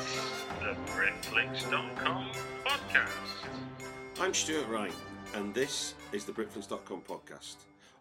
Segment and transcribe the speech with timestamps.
[0.00, 2.30] The BritFlicks.com
[2.64, 3.10] podcast.
[4.18, 4.94] I'm Stuart Wright,
[5.34, 7.56] and this is the Britflicks.com podcast.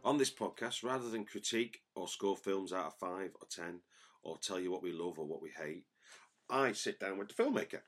[0.06, 3.82] On this podcast, rather than critique or score films out of 5 or 10,
[4.24, 5.84] or tell you what we love or what we hate,
[6.50, 7.82] I sit down with the filmmaker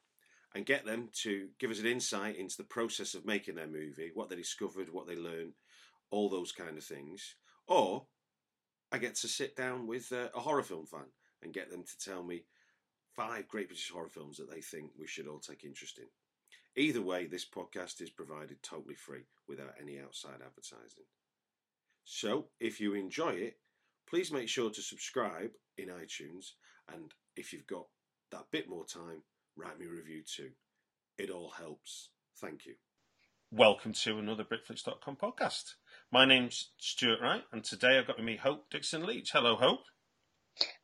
[0.53, 4.11] and get them to give us an insight into the process of making their movie,
[4.13, 5.53] what they discovered, what they learned,
[6.09, 7.35] all those kind of things.
[7.65, 8.07] Or
[8.91, 11.05] I get to sit down with uh, a horror film fan
[11.41, 12.43] and get them to tell me
[13.15, 16.05] five great British horror films that they think we should all take interest in.
[16.75, 21.03] Either way, this podcast is provided totally free without any outside advertising.
[22.05, 23.57] So, if you enjoy it,
[24.09, 26.51] please make sure to subscribe in iTunes.
[26.93, 27.87] And if you've got
[28.31, 29.23] that bit more time,
[29.55, 30.51] write me a review too.
[31.17, 32.09] It all helps.
[32.39, 32.75] Thank you.
[33.51, 35.73] Welcome to another Britflicks.com podcast.
[36.09, 39.31] My name's Stuart Wright, and today I've got with me Hope Dickson Leach.
[39.33, 39.83] Hello, Hope.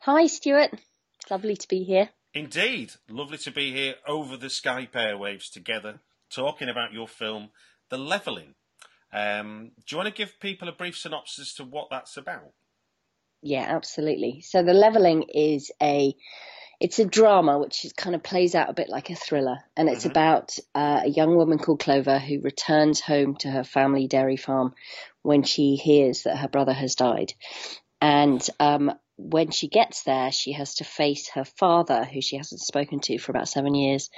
[0.02, 0.73] Hi, Stuart.
[0.73, 2.09] It's lovely to be here.
[2.38, 7.50] Indeed, lovely to be here over the Skype airwaves together, talking about your film,
[7.90, 8.54] The Levelling.
[9.12, 12.52] Um, do you want to give people a brief synopsis to what that's about?
[13.42, 14.42] Yeah, absolutely.
[14.42, 16.14] So the levelling is a
[16.80, 19.90] it's a drama which is, kind of plays out a bit like a thriller, and
[19.90, 20.12] it's Mhm.
[20.12, 24.76] about uh, a young woman called Clover who returns home to her family dairy farm
[25.24, 27.34] when she hears that her brother has died,
[28.00, 32.61] and um, when she gets there, she has to face her father, who she hasn't
[32.61, 34.09] spoken to for about seven years,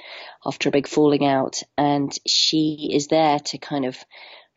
[0.44, 3.96] after a big falling out, and she is there to kind of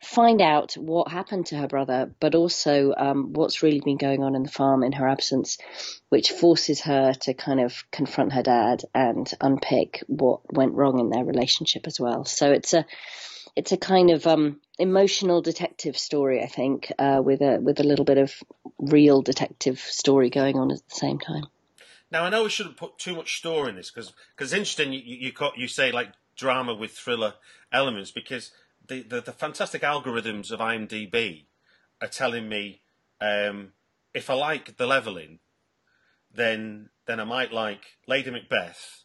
[0.02, 4.34] find out what happened to her brother, but also um, what's really been going on
[4.34, 5.58] in the farm in her absence,
[6.10, 11.08] which forces her to kind of confront her dad and unpick what went wrong in
[11.08, 12.24] their relationship as well.
[12.24, 12.84] So it's a
[13.56, 17.84] it's a kind of um, emotional detective story, I think, uh, with a with a
[17.84, 18.34] little bit of
[18.78, 21.44] real detective story going on at the same time.
[22.10, 25.00] Now, I know we shouldn't put too much store in this because it's interesting you,
[25.04, 27.34] you, you, say like drama with thriller
[27.72, 28.52] elements because
[28.86, 31.46] the, the, the fantastic algorithms of IMDb
[32.00, 32.82] are telling me
[33.20, 33.72] um,
[34.12, 35.40] if I like The Levelling,
[36.32, 39.04] then then I might like Lady Macbeth,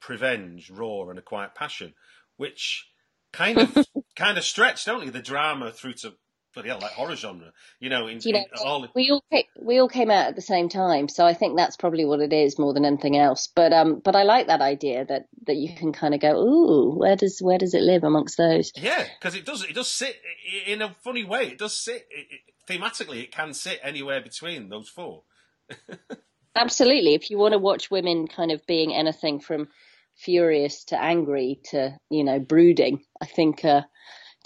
[0.00, 1.94] Prevenge, Raw, and A Quiet Passion,
[2.36, 2.91] which
[3.32, 6.14] kind of kind of stretch, don't they, the drama through to
[6.54, 7.52] bloody hell, like horror genre.
[7.80, 10.36] You know, in, You know, in all we all came, we all came out at
[10.36, 13.48] the same time, so I think that's probably what it is more than anything else.
[13.54, 16.94] But um, but I like that idea that that you can kind of go, ooh,
[16.98, 18.72] where does where does it live amongst those?
[18.76, 20.16] Yeah, because it does it does sit
[20.66, 21.48] in a funny way.
[21.48, 23.22] It does sit it, it, thematically.
[23.22, 25.22] It can sit anywhere between those four.
[26.54, 27.14] Absolutely.
[27.14, 29.68] If you want to watch women kind of being anything from
[30.16, 33.64] furious to angry to you know brooding, I think.
[33.64, 33.82] Uh,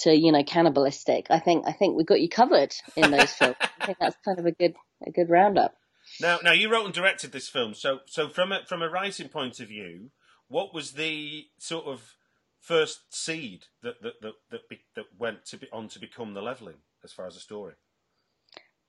[0.00, 3.56] to you know cannibalistic, I think I think we got you covered in those films.
[3.81, 4.75] I think that's kind of a good
[5.06, 5.75] a good roundup.
[6.21, 7.75] Now, now you wrote and directed this film.
[7.75, 10.10] So, so from a from a writing point of view,
[10.49, 12.15] what was the sort of
[12.60, 16.43] first seed that that that that, be, that went to be on to become the
[16.43, 17.75] levelling as far as the story?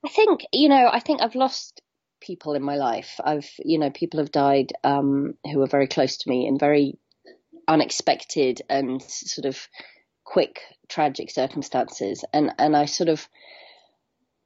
[0.05, 0.89] I think you know.
[0.91, 1.81] I think I've lost
[2.19, 3.19] people in my life.
[3.23, 6.97] I've you know people have died um, who were very close to me in very
[7.67, 9.67] unexpected and sort of
[10.23, 13.27] quick tragic circumstances, and and I sort of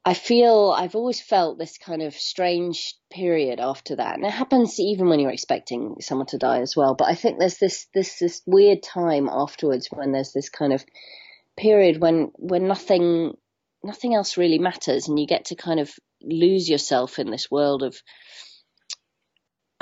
[0.03, 4.79] I feel I've always felt this kind of strange period after that, and it happens
[4.79, 6.95] even when you're expecting someone to die as well.
[6.95, 10.83] But I think there's this this this weird time afterwards when there's this kind of
[11.55, 13.37] period when when nothing
[13.83, 17.83] nothing else really matters, and you get to kind of lose yourself in this world
[17.83, 18.01] of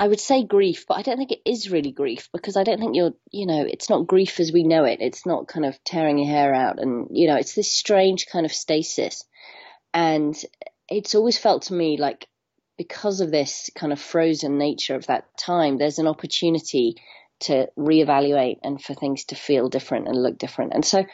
[0.00, 2.80] I would say grief, but I don't think it is really grief because I don't
[2.80, 5.02] think you're, you know, it's not grief as we know it.
[5.02, 8.46] It's not kind of tearing your hair out and, you know, it's this strange kind
[8.46, 9.22] of stasis.
[9.92, 10.34] And
[10.88, 12.26] it's always felt to me like
[12.78, 16.94] because of this kind of frozen nature of that time, there's an opportunity
[17.40, 20.72] to reevaluate and for things to feel different and look different.
[20.72, 21.04] And so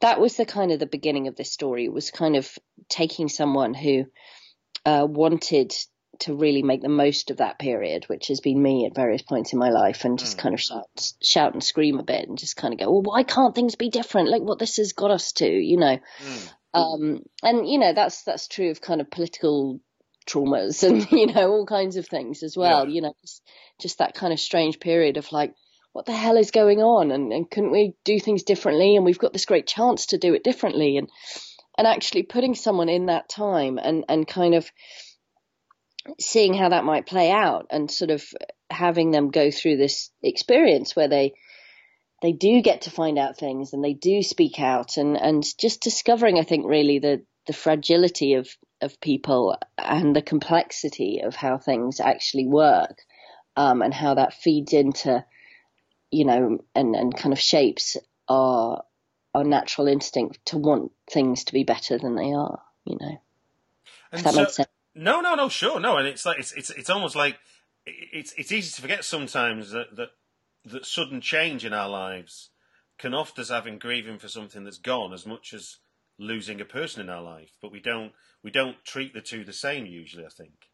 [0.00, 1.86] that was the kind of the beginning of this story.
[1.86, 2.48] It was kind of
[2.88, 4.04] taking someone who
[4.84, 5.72] uh, wanted
[6.20, 9.52] to really make the most of that period, which has been me at various points
[9.52, 10.40] in my life, and just mm.
[10.40, 13.22] kind of shout, shout and scream a bit, and just kind of go, "Well, why
[13.22, 14.30] can't things be different?
[14.30, 16.52] Like what this has got us to, you know." Mm.
[16.74, 19.80] Um, and you know that's that's true of kind of political
[20.28, 22.86] traumas and you know all kinds of things as well.
[22.86, 22.94] Yeah.
[22.94, 23.42] You know, just,
[23.80, 25.54] just that kind of strange period of like,
[25.92, 27.10] what the hell is going on?
[27.10, 28.96] And, and couldn't we do things differently?
[28.96, 31.08] And we've got this great chance to do it differently, and
[31.78, 34.70] and actually putting someone in that time and and kind of
[36.18, 38.24] seeing how that might play out and sort of
[38.68, 41.32] having them go through this experience where they
[42.20, 45.80] they do get to find out things and they do speak out and and just
[45.80, 48.48] discovering I think really the the fragility of
[48.80, 52.98] of people and the complexity of how things actually work
[53.56, 55.24] um, and how that feeds into
[56.10, 57.96] you know and and kind of shapes
[58.28, 58.82] our
[59.34, 63.20] our natural instinct to want things to be better than they are you know
[64.12, 66.90] and that so, sense no, no, no, sure, no, and it's like it's it's it's
[66.90, 67.38] almost like
[67.86, 70.08] it's it's easy to forget sometimes that that
[70.64, 72.50] that sudden change in our lives
[72.98, 75.76] can often us having grieving for something that's gone as much as
[76.18, 79.52] losing a person in our life, but we don't we don't treat the two the
[79.52, 80.26] same usually.
[80.26, 80.66] I think.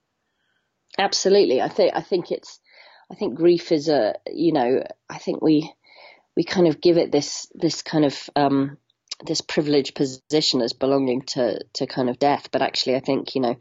[0.99, 2.61] Absolutely, I think I think it's
[3.13, 5.71] I think grief is a you know I think we
[6.37, 8.79] we kind of give it this this kind of um,
[9.25, 13.41] this privileged position as belonging to to kind of death, but actually I think you
[13.41, 13.57] know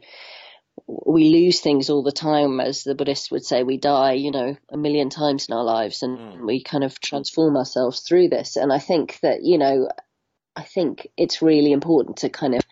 [0.86, 4.56] we lose things all the time, as the Buddhists would say, we die, you know,
[4.68, 6.46] a million times in our lives and mm.
[6.46, 8.56] we kind of transform ourselves through this.
[8.56, 9.88] And I think that, you know,
[10.56, 12.62] I think it's really important to kind of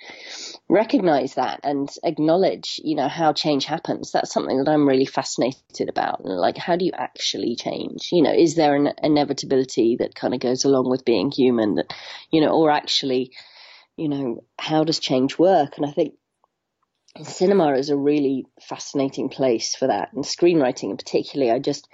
[0.73, 4.11] recognize that and acknowledge, you know, how change happens.
[4.11, 6.25] That's something that I'm really fascinated about.
[6.25, 8.09] Like, how do you actually change?
[8.11, 11.93] You know, is there an inevitability that kind of goes along with being human that,
[12.31, 13.33] you know, or actually,
[13.97, 15.77] you know, how does change work?
[15.77, 16.15] And I think
[17.23, 21.53] cinema is a really fascinating place for that, and screenwriting in particularly.
[21.53, 21.87] I just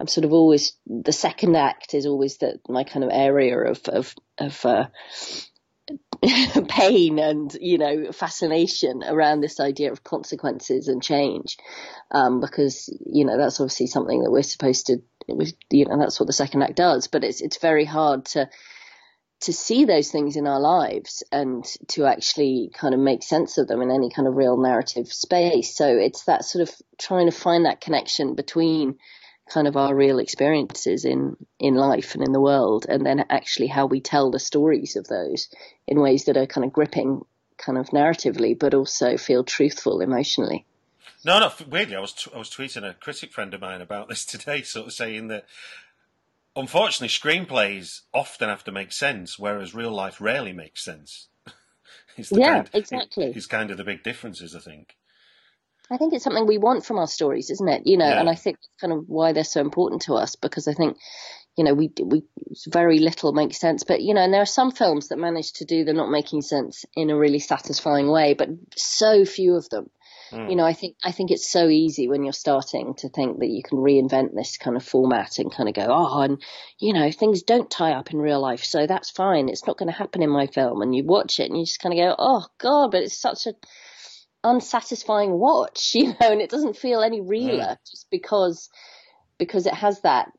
[0.00, 3.80] I'm sort of always the second act is always the my kind of area of
[3.86, 4.86] of of uh,
[6.68, 11.56] pain and you know fascination around this idea of consequences and change,
[12.10, 14.98] um, because you know that's obviously something that we're supposed to.
[15.70, 18.48] You know that's what the second act does, but it's it's very hard to
[19.40, 23.68] to see those things in our lives and to actually kind of make sense of
[23.68, 25.76] them in any kind of real narrative space.
[25.76, 28.96] So it's that sort of trying to find that connection between
[29.48, 33.66] kind of our real experiences in in life and in the world and then actually
[33.66, 35.48] how we tell the stories of those
[35.86, 37.20] in ways that are kind of gripping
[37.58, 40.64] kind of narratively but also feel truthful emotionally.
[41.24, 41.52] No, no.
[41.68, 44.62] Weirdly, I was t- I was tweeting a critic friend of mine about this today,
[44.62, 45.46] sort of saying that
[46.56, 51.28] unfortunately, screenplays often have to make sense, whereas real life rarely makes sense.
[52.30, 53.32] yeah, kind, exactly.
[53.34, 54.96] It's kind of the big differences, I think.
[55.90, 57.82] I think it's something we want from our stories, isn't it?
[57.84, 58.20] You know, yeah.
[58.20, 60.96] and I think that's kind of why they're so important to us because I think,
[61.56, 62.22] you know, we we
[62.68, 65.64] very little makes sense, but you know, and there are some films that manage to
[65.64, 69.90] do the not making sense in a really satisfying way, but so few of them.
[70.32, 70.50] Mm.
[70.50, 73.50] You know, I think I think it's so easy when you're starting to think that
[73.50, 76.42] you can reinvent this kind of format and kind of go, oh, and
[76.78, 79.48] you know, things don't tie up in real life, so that's fine.
[79.50, 80.80] It's not going to happen in my film.
[80.80, 83.46] And you watch it and you just kind of go, oh god, but it's such
[83.46, 83.52] a
[84.44, 87.90] unsatisfying watch, you know, and it doesn't feel any realer mm.
[87.90, 88.68] just because
[89.38, 90.30] because it has that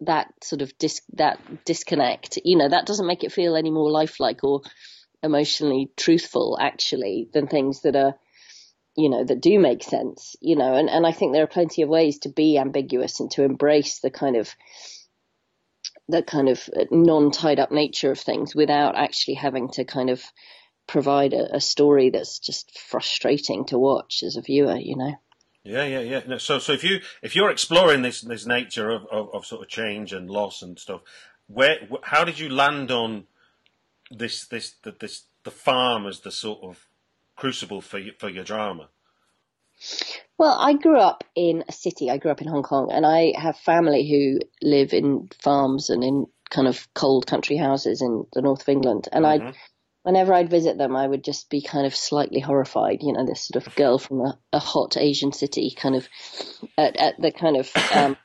[0.00, 2.38] that sort of dis that disconnect.
[2.44, 4.62] You know, that doesn't make it feel any more lifelike or
[5.22, 8.14] emotionally truthful actually than things that are
[8.98, 11.82] you know, that do make sense, you know, and, and I think there are plenty
[11.82, 14.52] of ways to be ambiguous and to embrace the kind of
[16.08, 20.24] the kind of non tied up nature of things without actually having to kind of
[20.88, 25.14] provide a, a, story that's just frustrating to watch as a viewer, you know.
[25.62, 26.22] Yeah, yeah, yeah.
[26.26, 29.62] No, so, so if you if you're exploring this this nature of, of, of sort
[29.62, 31.02] of change and loss and stuff,
[31.46, 33.26] where how did you land on
[34.10, 36.86] this this the, this the farm as the sort of
[37.36, 38.88] crucible for for your drama?
[40.38, 42.10] Well, I grew up in a city.
[42.10, 46.02] I grew up in Hong Kong, and I have family who live in farms and
[46.02, 49.08] in kind of cold country houses in the north of England.
[49.12, 49.48] And mm-hmm.
[49.48, 49.52] I,
[50.02, 52.98] whenever I'd visit them, I would just be kind of slightly horrified.
[53.02, 56.08] You know, this sort of girl from a, a hot Asian city, kind of
[56.76, 57.70] at, at the kind of.
[57.94, 58.16] Um,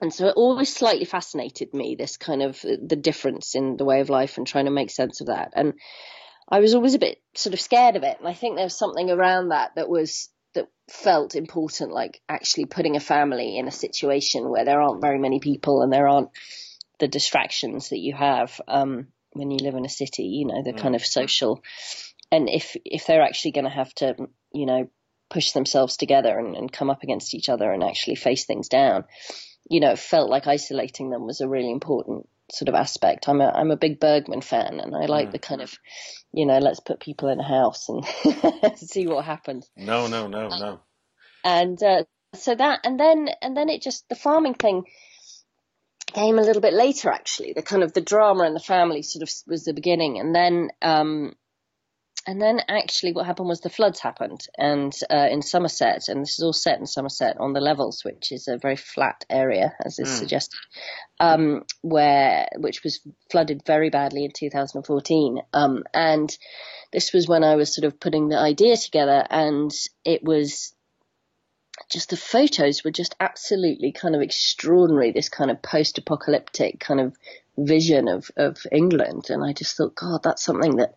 [0.00, 4.00] and so it always slightly fascinated me this kind of the difference in the way
[4.00, 5.74] of life and trying to make sense of that and
[6.52, 8.18] I was always a bit sort of scared of it.
[8.18, 12.66] And I think there was something around that that was that felt important, like actually
[12.66, 16.28] putting a family in a situation where there aren't very many people and there aren't
[16.98, 20.24] the distractions that you have um, when you live in a city.
[20.24, 20.78] You know, the mm.
[20.78, 21.62] kind of social,
[22.30, 24.16] and if if they're actually going to have to,
[24.52, 24.88] you know,
[25.30, 29.04] push themselves together and, and come up against each other and actually face things down,
[29.68, 33.28] you know, it felt like isolating them was a really important sort of aspect.
[33.28, 35.32] I'm a I'm a big Bergman fan, and I like mm.
[35.32, 35.72] the kind of,
[36.32, 38.04] you know, let's put people in a house and
[38.76, 39.70] see what happens.
[39.76, 40.80] No, no, no, um, no.
[41.44, 44.84] And uh, so that, and then and then it just the farming thing
[46.06, 47.10] came a little bit later.
[47.10, 50.34] Actually, the kind of the drama and the family sort of was the beginning, and
[50.34, 51.34] then um,
[52.26, 56.38] and then actually what happened was the floods happened and uh, in somerset and this
[56.38, 59.98] is all set in somerset on the levels which is a very flat area as
[59.98, 60.18] is mm.
[60.18, 60.58] suggested
[61.20, 66.36] um, where which was flooded very badly in 2014 um, and
[66.92, 69.72] this was when i was sort of putting the idea together and
[70.04, 70.74] it was
[71.88, 77.16] just the photos were just absolutely kind of extraordinary this kind of post-apocalyptic kind of
[77.58, 80.94] vision of, of england and i just thought god that's something that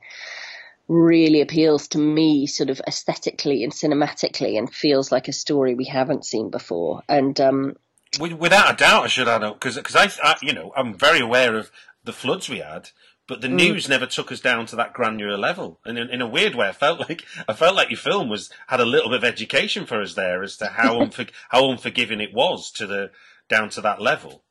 [0.87, 5.85] really appeals to me sort of aesthetically and cinematically and feels like a story we
[5.85, 7.01] haven't seen before.
[7.09, 7.75] And um,
[8.19, 11.19] without a doubt, I should add up because because I, I, you know I'm very
[11.19, 11.71] aware of
[12.03, 12.89] the floods we had,
[13.27, 13.55] but the mm.
[13.55, 15.79] news never took us down to that granular level.
[15.85, 18.49] And in, in, a weird way, I felt like I felt like your film was
[18.67, 22.21] had a little bit of education for us there as to how unfor, how unforgiving
[22.21, 23.11] it was to the
[23.49, 24.43] down to that level.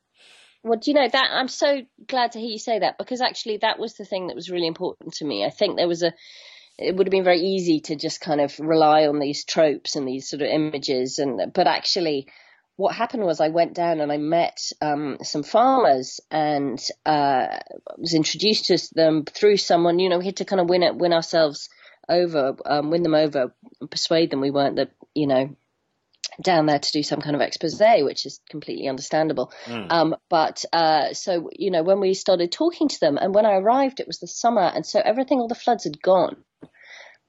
[0.63, 3.57] Well, do you know that I'm so glad to hear you say that because actually
[3.57, 5.45] that was the thing that was really important to me.
[5.45, 6.13] I think there was a
[6.77, 10.07] it would have been very easy to just kind of rely on these tropes and
[10.07, 12.27] these sort of images and but actually
[12.77, 17.47] what happened was I went down and I met um, some farmers and uh,
[17.97, 19.99] was introduced to them through someone.
[19.99, 21.69] You know, we had to kind of win it, win ourselves
[22.09, 23.53] over, um, win them over,
[23.89, 25.55] persuade them we weren't the, you know,
[26.41, 29.53] down there to do some kind of expose, which is completely understandable.
[29.65, 29.91] Mm.
[29.91, 33.53] Um, but uh, so you know, when we started talking to them, and when I
[33.53, 36.37] arrived, it was the summer, and so everything, all the floods had gone,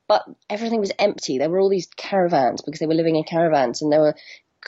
[0.08, 1.38] but everything was empty.
[1.38, 4.16] There were all these caravans because they were living in caravans, and there were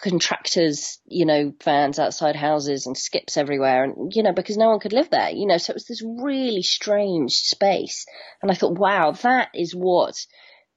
[0.00, 4.80] contractors, you know, vans outside houses and skips everywhere, and you know, because no one
[4.80, 8.06] could live there, you know, so it was this really strange space,
[8.42, 10.14] and I thought, wow, that is what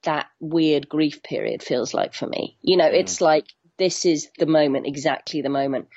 [0.04, 2.58] that weird grief period feels like for me.
[2.60, 2.94] You know, mm.
[2.94, 3.46] it's like
[3.78, 5.88] this is the moment, exactly the moment.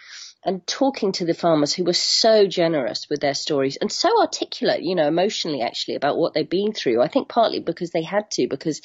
[0.43, 4.83] And talking to the farmers who were so generous with their stories and so articulate,
[4.83, 7.01] you know, emotionally actually about what they've been through.
[7.01, 8.81] I think partly because they had to, because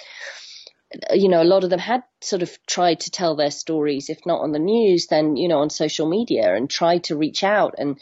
[1.12, 4.26] you know, a lot of them had sort of tried to tell their stories, if
[4.26, 7.74] not on the news, then, you know, on social media and tried to reach out
[7.78, 8.00] and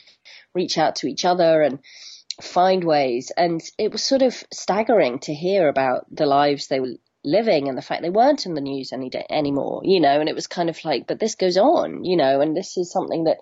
[0.54, 1.80] reach out to each other and
[2.40, 3.30] find ways.
[3.37, 7.76] And it was sort of staggering to hear about the lives they were living and
[7.76, 10.47] the fact they weren't in the news any day, anymore, you know, and it was
[10.47, 13.38] kind of like, but this goes on, you know, and this is something that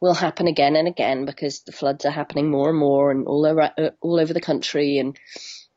[0.00, 3.44] will happen again and again because the floods are happening more and more and all
[3.44, 4.98] over, uh, all over the country.
[4.98, 5.18] And,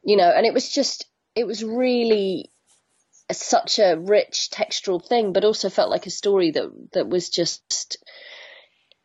[0.04, 2.52] you know, and it was just, it was really
[3.32, 7.98] such a rich textural thing, but also felt like a story that, that was just,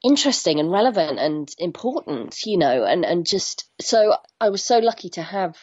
[0.02, 5.10] interesting and relevant and important, you know, and, and just so I was so lucky
[5.10, 5.56] to have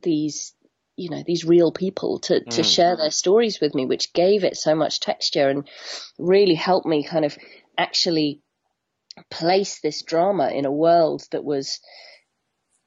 [0.00, 0.54] these
[0.96, 2.74] you know these real people to to mm.
[2.74, 5.68] share their stories with me which gave it so much texture and
[6.18, 7.36] really helped me kind of
[7.76, 8.40] actually
[9.28, 11.80] place this drama in a world that was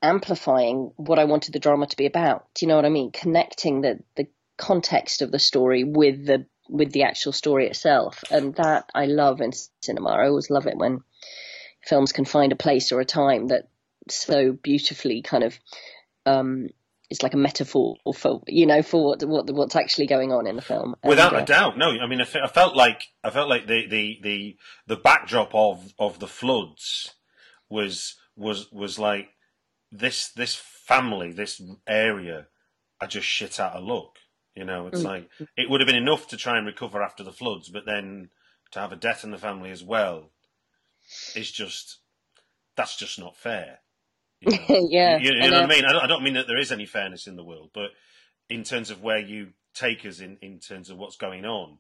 [0.02, 2.46] amplifying what I wanted the drama to be about.
[2.54, 3.12] Do you know what I mean?
[3.12, 4.28] Connecting the the
[4.58, 8.24] context of the story with the with the actual story itself.
[8.30, 10.10] And that I love in cinema.
[10.10, 11.02] I always love it when
[11.86, 13.70] films can find a place or a time that
[14.10, 15.58] so beautifully kind of
[16.26, 16.68] um,
[17.10, 20.56] it's like a metaphor for you know for what, what what's actually going on in
[20.56, 20.96] the film.
[21.04, 21.88] Without and, uh, a doubt, no.
[21.90, 26.20] I mean, I, felt like I felt like the, the, the, the backdrop of, of
[26.20, 27.16] the floods
[27.70, 29.30] was was was like
[29.92, 32.48] this this family, this area,
[33.00, 34.18] are just shit out of luck.
[34.58, 35.06] You know, it's mm.
[35.06, 38.30] like it would have been enough to try and recover after the floods, but then
[38.72, 40.32] to have a death in the family as well
[41.36, 42.00] is just
[42.76, 43.82] that's just not fair.
[44.42, 44.88] You know?
[44.90, 45.86] yeah, you, you know, what I mean.
[45.86, 47.92] I don't, I don't, mean that there is any fairness in the world, but
[48.50, 51.78] in terms of where you take us in, in terms of what's going on,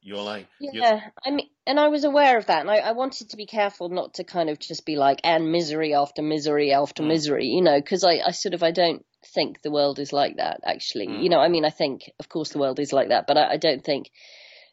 [0.00, 0.70] you're like, yeah.
[0.72, 1.02] You're...
[1.26, 3.88] I mean, and I was aware of that, and I, I, wanted to be careful
[3.88, 7.08] not to kind of just be like, and misery after misery after mm.
[7.08, 10.36] misery, you know, because I, I sort of I don't think the world is like
[10.36, 10.60] that.
[10.64, 11.22] Actually, mm.
[11.22, 13.52] you know, I mean, I think of course the world is like that, but I,
[13.52, 14.10] I don't think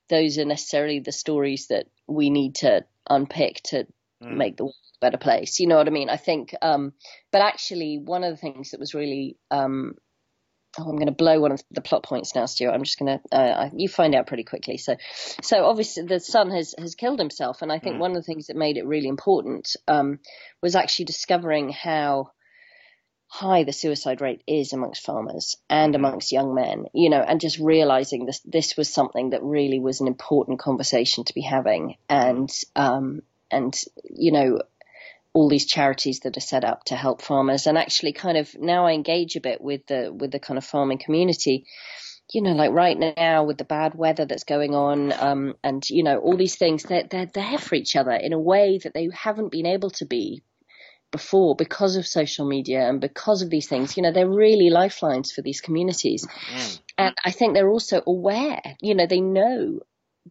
[0.10, 3.88] those are necessarily the stories that we need to unpick to
[4.24, 4.36] mm.
[4.36, 5.60] make the world a better place.
[5.60, 6.10] You know what I mean?
[6.10, 6.94] I think, um,
[7.32, 9.96] but actually, one of the things that was really um,
[10.78, 12.72] oh, I'm going to blow one of the plot points now, Stuart.
[12.72, 14.78] I'm just going to, uh, you find out pretty quickly.
[14.78, 14.96] So,
[15.42, 17.62] so obviously the son has, has killed himself.
[17.62, 18.00] And I think mm.
[18.00, 20.20] one of the things that made it really important, um,
[20.62, 22.32] was actually discovering how
[23.28, 26.06] high the suicide rate is amongst farmers and mm-hmm.
[26.06, 30.02] amongst young men, you know, and just realizing this, this was something that really was
[30.02, 31.98] an important conversation to be having.
[32.10, 33.80] And, um, and,
[34.10, 34.60] you know,
[35.34, 38.88] all these charities that are set up to help farmers and actually kind of now
[38.88, 41.68] I engage a bit with the with the kind of farming community
[42.34, 46.04] you know like right now with the bad weather that's going on um, and you
[46.04, 49.10] know all these things they're, they're there for each other in a way that they
[49.14, 50.42] haven't been able to be
[51.12, 53.98] before because of social media and because of these things.
[53.98, 56.26] You know they're really lifelines for these communities.
[56.26, 56.80] Mm.
[56.98, 59.80] and i think they're also aware you know they know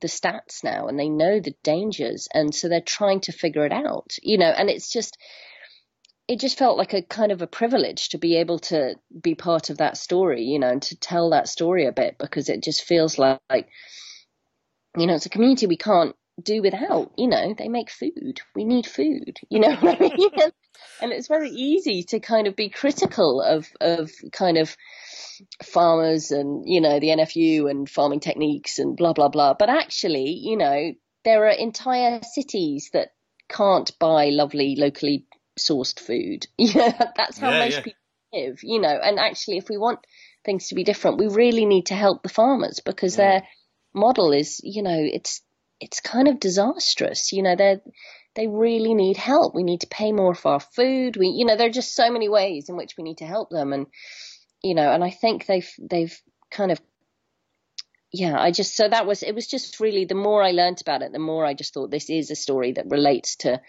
[0.00, 2.28] the stats now and they know the dangers.
[2.33, 5.16] And so they're trying to figure it out you know and it's just
[6.28, 9.71] it just felt like a kind of a privilege to be able to be part
[9.71, 12.83] of that story you know and to tell that story a bit because it just
[12.83, 13.68] feels like, like
[14.97, 17.54] you know it's a community we can't do without you know.
[17.56, 18.40] They make food.
[18.54, 20.50] We need food you know I mean?
[21.00, 24.76] And it's very easy to kind of be critical of of kind of
[25.62, 29.54] farmers and, you know, the NFU and farming techniques and blah, blah, blah.
[29.54, 30.92] But actually, you know,
[31.25, 33.09] there are entire cities that
[33.49, 35.26] can't buy lovely locally
[35.59, 36.47] sourced food.
[36.59, 37.80] You know, that's how yeah, most yeah.
[37.83, 38.00] people
[38.33, 40.00] live, you know, and actually if we want
[40.45, 43.25] things to be different, we really need to help the farmers because yeah.
[43.25, 43.42] their
[43.95, 45.42] model is, you know, it's,
[45.80, 47.33] it's kind of disastrous.
[47.33, 47.80] You know, they're,
[48.36, 49.54] they really need help.
[49.54, 51.16] We need to pay more for our food.
[51.16, 53.50] We, you know, there are just so many ways in which we need to help
[53.50, 53.72] them.
[53.72, 53.86] And,
[54.62, 56.16] you know, and I think they've they've
[56.50, 56.80] kind of
[58.12, 61.02] yeah, I just so that was it was just really the more I learned about
[61.02, 63.60] it, the more I just thought this is a story that relates to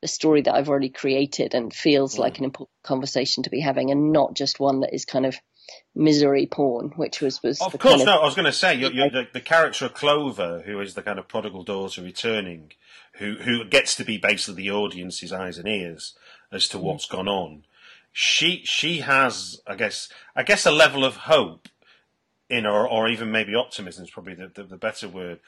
[0.00, 2.18] the story that I've already created and feels mm.
[2.18, 5.36] like an important conversation to be having, and not just one that is kind of
[5.94, 7.60] misery porn, which was was.
[7.60, 8.16] Of course, no.
[8.16, 10.94] Of, I was going to say you're, you're the, the, character of Clover, who is
[10.94, 12.72] the kind of prodigal daughter returning,
[13.14, 16.14] who who gets to be basically the audience's eyes and ears
[16.50, 16.82] as to mm.
[16.82, 17.64] what's gone on
[18.16, 21.68] she she has, I guess, I guess a level of hope
[22.48, 25.40] in her, or even maybe optimism is probably the, the, the better word,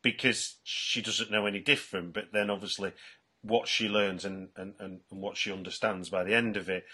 [0.00, 2.12] because she doesn't know any different.
[2.12, 2.92] But then obviously,
[3.42, 6.84] what she learns and, and, and what she understands by the end of it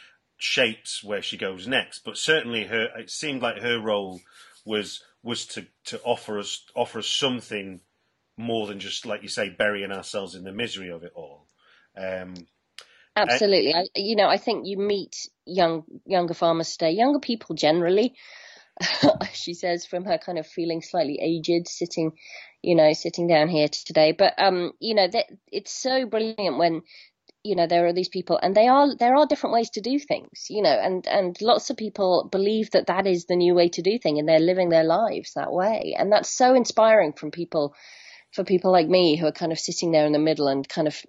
[0.40, 2.00] shapes where she goes next.
[2.04, 4.20] But certainly, her it seemed like her role
[4.64, 7.80] was was to, to offer us offer us something
[8.36, 11.46] more than just like you say burying ourselves in the misery of it all.
[11.96, 12.34] Um,
[13.14, 13.74] Absolutely.
[13.74, 18.14] I, you know, I think you meet young younger farmers today, younger people generally.
[19.32, 22.12] she says from her kind of feeling slightly aged, sitting,
[22.62, 24.12] you know, sitting down here today.
[24.12, 26.82] But um, you know, that it's so brilliant when
[27.42, 29.98] you know there are these people and they are there are different ways to do
[29.98, 33.68] things you know and and lots of people believe that that is the new way
[33.68, 37.30] to do things and they're living their lives that way and that's so inspiring from
[37.30, 37.74] people
[38.32, 40.86] for people like me who are kind of sitting there in the middle and kind
[40.86, 41.02] of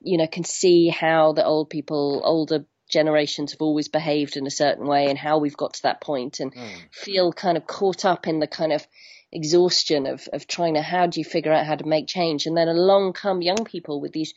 [0.00, 4.50] you know, can see how the old people, older generations have always behaved in a
[4.50, 6.68] certain way and how we've got to that point and mm.
[6.90, 8.86] feel kind of caught up in the kind of
[9.30, 12.46] exhaustion of, of trying to, how do you figure out how to make change?
[12.46, 14.32] And then along come young people with these,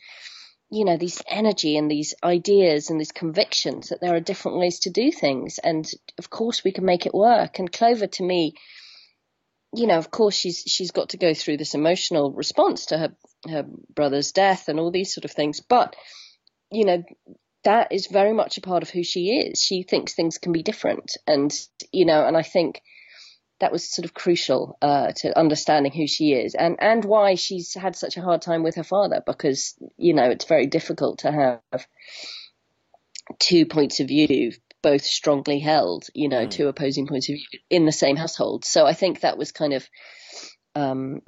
[0.72, 4.78] you know, these energy and these ideas and these convictions that there are different ways
[4.80, 5.58] to do things.
[5.62, 7.58] And of course we can make it work.
[7.58, 8.54] And Clover to me,
[9.74, 13.16] you know, of course, she's she's got to go through this emotional response to her
[13.50, 15.60] her brother's death and all these sort of things.
[15.60, 15.94] But
[16.70, 17.02] you know,
[17.64, 19.60] that is very much a part of who she is.
[19.60, 21.54] She thinks things can be different, and
[21.92, 22.80] you know, and I think
[23.62, 27.74] that was sort of crucial uh, to understanding who she is and and why she's
[27.74, 31.30] had such a hard time with her father because you know it's very difficult to
[31.30, 31.86] have
[33.38, 34.50] two points of view
[34.82, 36.50] both strongly held, you know, mm.
[36.50, 38.64] two opposing points of view in the same household.
[38.64, 39.88] So I think that was kind of
[40.74, 41.20] um,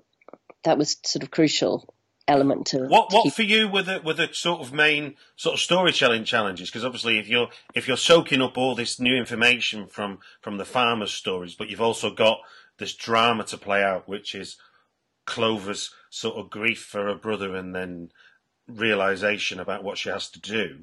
[0.65, 1.95] that was sort of crucial
[2.27, 5.61] element to what what for you were the were the sort of main sort of
[5.61, 10.19] storytelling challenges because obviously if you're if you're soaking up all this new information from
[10.41, 12.39] from the farmers stories but you've also got
[12.79, 14.57] this drama to play out which is
[15.27, 18.11] Clover's sort of grief for her brother and then
[18.67, 20.81] realization about what she has to do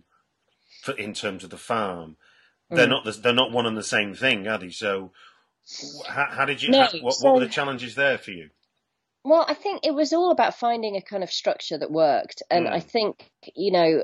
[0.83, 2.17] for, in terms of the farm
[2.71, 2.91] they're mm.
[2.91, 4.69] not the, they're not one and the same thing, are they?
[4.69, 5.11] So,
[6.07, 6.69] how, how did you?
[6.69, 8.49] No, how, what, so, what were the challenges there for you?
[9.23, 12.67] Well, I think it was all about finding a kind of structure that worked, and
[12.67, 12.71] mm.
[12.71, 14.03] I think you know.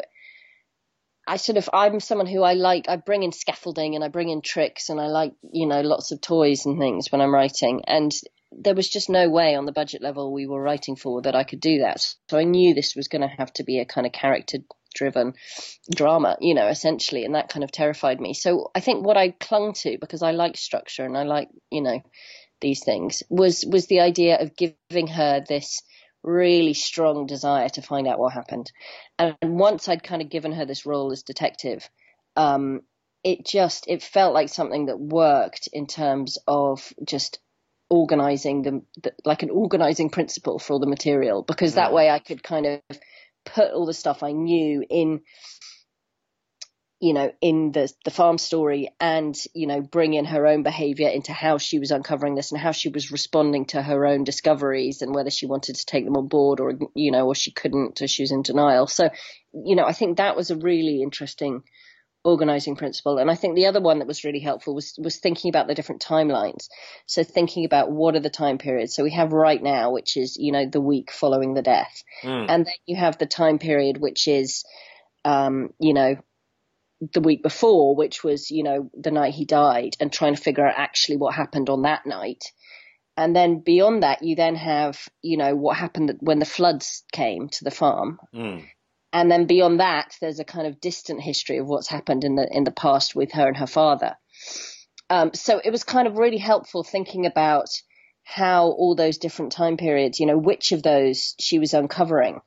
[1.30, 4.30] I sort of I'm someone who I like I bring in scaffolding and I bring
[4.30, 7.82] in tricks and I like you know lots of toys and things when I'm writing
[7.86, 8.14] and
[8.52, 11.44] there was just no way on the budget level we were writing for that I
[11.44, 12.00] could do that.
[12.30, 14.60] So I knew this was going to have to be a kind of character
[14.96, 15.34] driven
[15.94, 18.34] drama, you know, essentially, and that kind of terrified me.
[18.34, 21.82] So I think what I clung to because I like structure and I like, you
[21.82, 22.02] know,
[22.62, 25.82] these things was was the idea of giving her this
[26.24, 28.72] really strong desire to find out what happened.
[29.17, 31.89] And once I'd kind of given her this role as detective,
[32.36, 32.82] um,
[33.24, 37.39] it just it felt like something that worked in terms of just
[37.89, 42.20] organizing the, the, like an organizing principle for all the material because that way I
[42.20, 43.00] could kind of
[43.46, 45.22] put all the stuff I knew in
[47.00, 51.10] you know in the the farm story and you know bring in her own behavior
[51.10, 55.02] into how she was uncovering this and how she was responding to her own discoveries
[55.02, 58.02] and whether she wanted to take them on board or you know or she couldn't
[58.02, 59.10] or she was in denial so
[59.54, 61.64] you know I think that was a really interesting
[62.28, 63.18] organizing principle.
[63.18, 65.76] And I think the other one that was really helpful was was thinking about the
[65.76, 66.68] different timelines.
[67.06, 68.94] So thinking about what are the time periods.
[68.94, 72.46] So we have right now, which is you know the week following the death, mm.
[72.50, 74.64] and then you have the time period which is,
[75.26, 76.18] um, you know.
[77.14, 80.66] The week before, which was, you know, the night he died, and trying to figure
[80.66, 82.44] out actually what happened on that night.
[83.16, 87.50] And then beyond that, you then have, you know, what happened when the floods came
[87.50, 88.20] to the farm.
[88.34, 88.64] Mm
[89.14, 92.48] and then beyond that, there's a kind of distant history of what's happened in the
[92.52, 94.16] in the past with her and her father.
[95.10, 97.70] Um, so it was kind of really helpful thinking about
[98.24, 102.42] how all those different time periods, you know, which of those she was uncovering,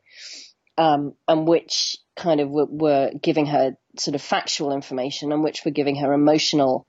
[0.81, 5.63] um, and which kind of were, were, giving her sort of factual information, and which
[5.63, 6.87] were giving her emotional,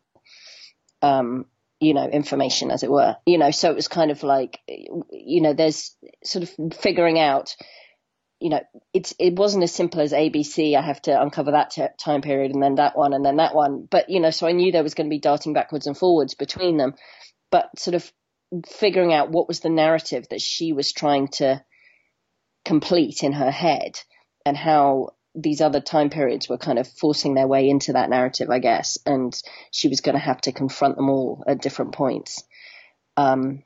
[1.01, 1.45] um,
[1.81, 3.17] you know, information, as it were.
[3.25, 7.55] You know, so it was kind of like, you know, there's sort of figuring out
[8.39, 10.75] you know, it's it wasn't as simple as ABC.
[10.75, 13.53] I have to uncover that t- time period and then that one and then that
[13.53, 13.87] one.
[13.91, 16.33] But you know, so I knew there was going to be darting backwards and forwards
[16.33, 16.95] between them.
[17.51, 18.11] But sort of
[18.67, 21.63] figuring out what was the narrative that she was trying to
[22.65, 23.99] complete in her head
[24.45, 28.49] and how these other time periods were kind of forcing their way into that narrative,
[28.49, 29.33] I guess, and
[29.71, 32.43] she was going to have to confront them all at different points.
[33.15, 33.63] Um,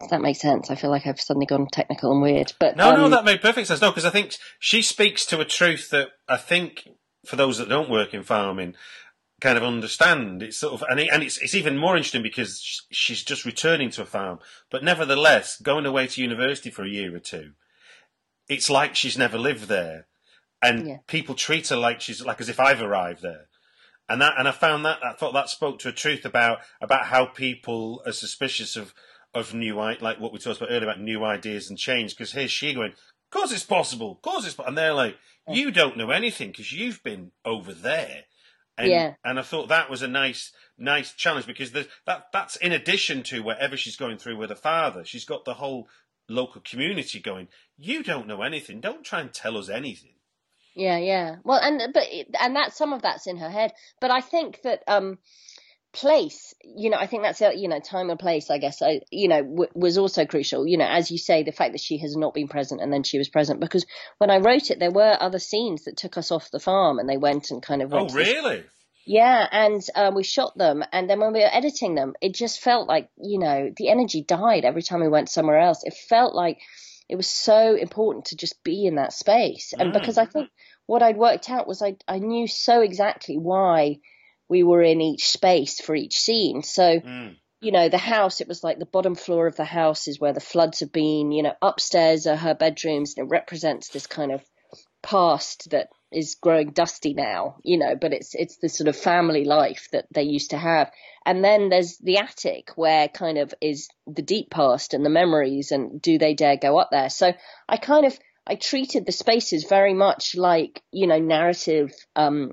[0.00, 0.70] does that make sense?
[0.70, 2.52] I feel like I've suddenly gone technical and weird.
[2.60, 3.80] But no, um, no, that made perfect sense.
[3.80, 6.88] No, because I think she speaks to a truth that I think
[7.26, 8.74] for those that don't work in farming
[9.40, 10.42] kind of understand.
[10.42, 13.90] It's sort of and, it, and it's it's even more interesting because she's just returning
[13.90, 14.38] to a farm,
[14.70, 17.52] but nevertheless going away to university for a year or two.
[18.48, 20.06] It's like she's never lived there,
[20.62, 20.96] and yeah.
[21.06, 23.48] people treat her like she's like as if I've arrived there
[24.08, 27.06] and that and I found that I thought that spoke to a truth about about
[27.06, 28.94] how people are suspicious of
[29.34, 32.16] of new like what we talked about earlier about new ideas and change.
[32.16, 34.64] Because here's she going, "Of course it's possible, of course it's," po-.
[34.64, 38.24] and they're like, "You don't know anything because you've been over there."
[38.78, 39.14] And, yeah.
[39.24, 41.88] and I thought that was a nice, nice challenge because that
[42.32, 45.04] that's in addition to whatever she's going through with her father.
[45.04, 45.88] She's got the whole
[46.28, 47.48] local community going.
[47.76, 48.80] You don't know anything.
[48.80, 50.12] Don't try and tell us anything.
[50.74, 51.36] Yeah, yeah.
[51.44, 52.04] Well, and but
[52.40, 53.72] and that some of that's in her head.
[54.00, 55.18] But I think that um,
[55.92, 59.26] place you know i think that's you know time and place i guess I, you
[59.26, 62.14] know w- was also crucial you know as you say the fact that she has
[62.14, 63.86] not been present and then she was present because
[64.18, 67.08] when i wrote it there were other scenes that took us off the farm and
[67.08, 68.64] they went and kind of oh really
[69.08, 72.60] yeah and uh, we shot them and then when we were editing them it just
[72.60, 76.34] felt like you know the energy died every time we went somewhere else it felt
[76.34, 76.58] like
[77.08, 79.92] it was so important to just be in that space and mm.
[79.92, 80.48] because i think
[80.86, 83.98] what i'd worked out was i i knew so exactly why
[84.48, 86.62] we were in each space for each scene.
[86.62, 87.36] So, mm.
[87.60, 90.32] you know, the house, it was like the bottom floor of the house is where
[90.32, 91.32] the floods have been.
[91.32, 93.14] You know, upstairs are her bedrooms.
[93.16, 94.42] And it represents this kind of
[95.02, 99.44] past that is growing dusty now, you know, but it's it's the sort of family
[99.44, 100.90] life that they used to have.
[101.26, 105.72] And then there's the attic where kind of is the deep past and the memories
[105.72, 107.10] and do they dare go up there?
[107.10, 107.32] So
[107.68, 112.52] I kind of I treated the spaces very much like, you know, narrative um,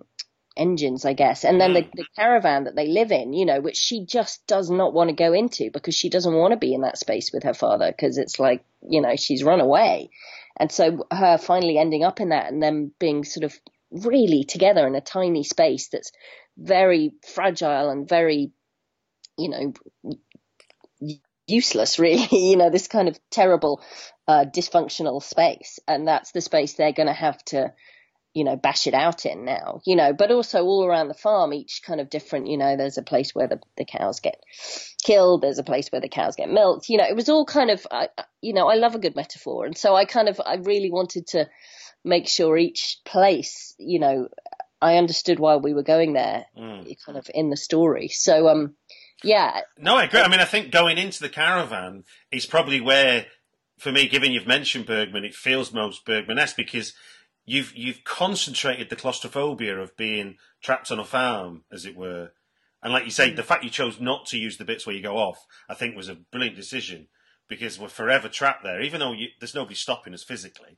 [0.58, 1.44] engines, I guess.
[1.44, 1.91] And then the, mm.
[1.94, 5.15] the, caravan that they live in, you know, which she just does not want to
[5.15, 8.18] go into because she doesn't want to be in that space with her father because
[8.18, 10.10] it's like, you know, she's run away.
[10.58, 13.54] And so her finally ending up in that and then being sort of
[13.91, 16.12] really together in a tiny space that's
[16.58, 18.52] very fragile and very,
[19.38, 19.74] you know,
[21.48, 23.82] useless really, you know, this kind of terrible,
[24.28, 25.80] uh, dysfunctional space.
[25.88, 27.74] And that's the space they're going to have to,
[28.36, 31.54] you know, bash it out in now, you know, but also all around the farm,
[31.54, 34.36] each kind of different, you know, there's a place where the, the cows get
[35.02, 37.71] killed, there's a place where the cows get milked, you know, it was all kind
[37.71, 38.10] of, I,
[38.41, 39.65] you know, I love a good metaphor.
[39.65, 41.48] And so I kind of, I really wanted to
[42.04, 44.28] make sure each place, you know,
[44.82, 46.93] I understood why we were going there mm.
[47.06, 48.10] kind of in the story.
[48.10, 48.76] So, um,
[49.24, 49.62] yeah.
[49.78, 50.19] No, I agree.
[50.19, 53.28] I mean, I think going into the caravan is probably where,
[53.80, 56.93] for me, given you've mentioned Bergman, it feels most Bergman-esque because
[57.45, 62.31] you've you've concentrated the claustrophobia of being trapped on a farm, as it were.
[62.84, 65.01] And like you say, the fact you chose not to use the bits where you
[65.01, 67.08] go off, I think was a brilliant decision
[67.47, 70.77] because we're forever trapped there, even though you, there's nobody stopping us physically.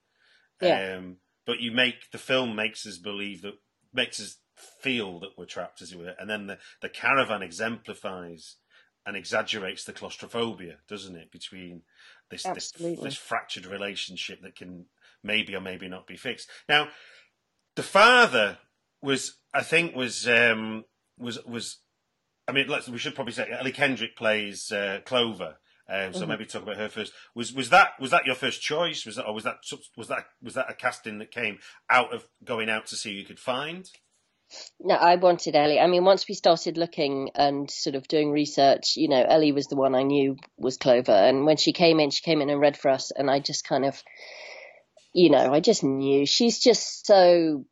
[0.62, 0.98] Yeah.
[0.98, 3.56] Um, but you make the film makes us believe that
[3.94, 4.38] makes us
[4.82, 8.58] feel that we're trapped, as it were, and then the the caravan exemplifies
[9.06, 11.32] and exaggerates the claustrophobia, doesn't it?
[11.32, 11.84] Between
[12.30, 14.86] this this, this fractured relationship that can
[15.24, 16.50] maybe or maybe not be fixed.
[16.70, 16.90] Now,
[17.76, 18.58] the father
[19.02, 20.86] was, I think, was um,
[21.18, 21.80] was was.
[22.48, 25.58] I mean, let's, we should probably say Ellie Kendrick plays uh, Clover.
[25.90, 26.30] Um, so Mhm.
[26.30, 27.14] maybe talk about her first.
[27.36, 29.06] Was was that was that your first choice?
[29.06, 29.58] Was that or was that
[29.96, 33.20] was that was that a casting that came out of going out to see who
[33.20, 33.90] you could find?
[34.80, 35.80] No, I wanted Ellie.
[35.80, 39.68] I mean, once we started looking and sort of doing research, you know, Ellie was
[39.68, 41.12] the one I knew was Clover.
[41.12, 43.66] And when she came in, she came in and read for us, and I just
[43.66, 44.02] kind of,
[45.18, 46.28] you know, I just knew.
[46.28, 47.66] She's just so,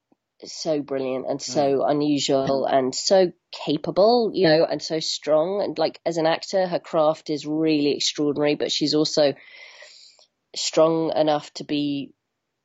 [0.43, 5.61] so brilliant and so unusual and so capable, you know, and so strong.
[5.61, 9.35] And like as an actor, her craft is really extraordinary, but she's also
[10.55, 12.15] strong enough to be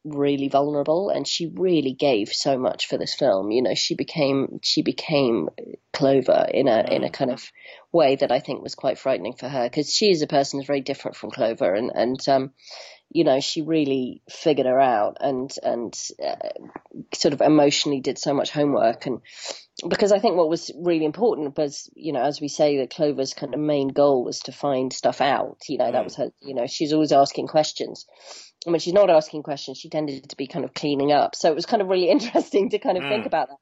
[0.02, 1.10] really vulnerable.
[1.10, 3.50] And she really gave so much for this film.
[3.50, 5.50] You know she became she became
[5.92, 7.44] clover in a in a kind of
[7.92, 10.66] way that i think was quite frightening for her because she is a person who's
[10.66, 11.74] very different from clover.
[11.74, 12.52] And and um
[13.10, 15.94] you know she really figured her out and and
[16.24, 16.36] uh,
[17.14, 19.06] sort of emotionally did so much homework.
[19.06, 19.20] And
[19.88, 23.32] because i think what was really important was you know as we say that clover's
[23.32, 25.58] kind of main goal was to find stuff out.
[25.68, 28.06] You know that was her you know she's always asking questions.
[28.66, 31.34] And when she's not asking questions, she tended to be kind of cleaning up.
[31.34, 33.26] So it was kind of really interesting to kind of think Mm.
[33.26, 33.56] about that,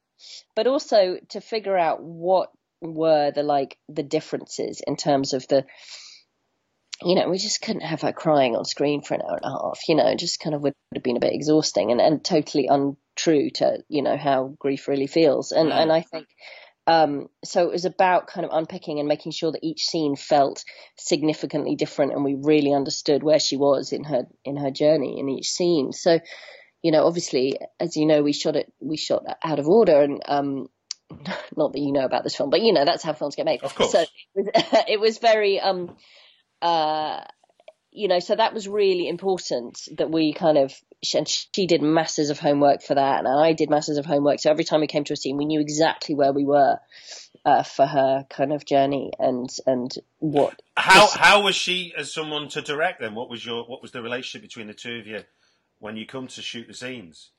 [0.57, 5.65] but also to figure out what were the like the differences in terms of the,
[7.03, 9.51] you know, we just couldn't have her crying on screen for an hour and a
[9.51, 9.81] half.
[9.89, 12.67] You know, it just kind of would have been a bit exhausting and and totally
[12.67, 15.53] untrue to you know how grief really feels.
[15.53, 15.83] And Mm.
[15.83, 16.27] and I think.
[16.87, 20.65] Um, so it was about kind of unpicking and making sure that each scene felt
[20.97, 25.29] significantly different, and we really understood where she was in her in her journey in
[25.29, 25.93] each scene.
[25.93, 26.19] So,
[26.81, 30.23] you know, obviously, as you know, we shot it we shot out of order, and
[30.27, 30.69] um,
[31.57, 33.63] not that you know about this film, but you know that's how films get made.
[33.63, 33.93] Of course.
[33.93, 34.49] So it was,
[34.89, 35.95] it was very um,
[36.63, 37.21] uh,
[37.91, 40.73] you know, so that was really important that we kind of
[41.15, 44.41] and she did masses of homework for that, and I did masses of homework.
[44.41, 46.79] So every time we came to a scene, we knew exactly where we were
[47.45, 50.61] uh, for her kind of journey and and what.
[50.77, 53.15] How how was she as someone to direct them?
[53.15, 55.25] What was your what was the relationship between the two of you
[55.79, 57.31] when you come to shoot the scenes?